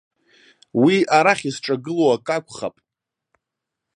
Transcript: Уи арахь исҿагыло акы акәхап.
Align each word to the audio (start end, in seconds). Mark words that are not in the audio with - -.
Уи 0.81 0.95
арахь 1.17 1.45
исҿагыло 1.49 2.05
акы 2.15 2.31
акәхап. 2.37 2.75